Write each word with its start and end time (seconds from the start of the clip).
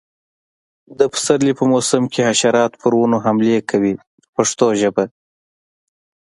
د 0.99 1.01
پسرلي 1.13 1.53
په 1.59 1.63
موسم 1.71 2.03
کې 2.13 2.27
حشرات 2.29 2.71
پر 2.81 2.91
ونو 2.97 3.17
حملې 3.25 3.57
کوي 3.69 3.93
په 3.99 4.27
پښتو 4.35 4.67
ژبه. 4.81 5.05